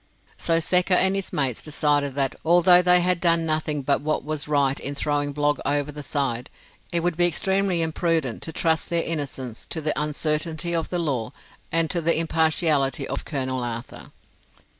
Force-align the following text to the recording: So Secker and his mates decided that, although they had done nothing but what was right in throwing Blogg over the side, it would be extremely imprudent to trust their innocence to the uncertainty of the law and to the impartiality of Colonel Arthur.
So 0.39 0.59
Secker 0.59 0.95
and 0.95 1.15
his 1.15 1.31
mates 1.31 1.61
decided 1.61 2.15
that, 2.15 2.33
although 2.43 2.81
they 2.81 3.01
had 3.01 3.19
done 3.21 3.45
nothing 3.45 3.83
but 3.83 4.01
what 4.01 4.23
was 4.23 4.47
right 4.47 4.79
in 4.79 4.95
throwing 4.95 5.31
Blogg 5.31 5.59
over 5.63 5.91
the 5.91 6.01
side, 6.01 6.49
it 6.91 7.01
would 7.01 7.15
be 7.15 7.27
extremely 7.27 7.83
imprudent 7.83 8.41
to 8.41 8.51
trust 8.51 8.89
their 8.89 9.03
innocence 9.03 9.63
to 9.67 9.79
the 9.79 9.93
uncertainty 9.95 10.73
of 10.75 10.89
the 10.89 10.97
law 10.97 11.33
and 11.71 11.87
to 11.91 12.01
the 12.01 12.17
impartiality 12.17 13.07
of 13.07 13.25
Colonel 13.25 13.63
Arthur. 13.63 14.11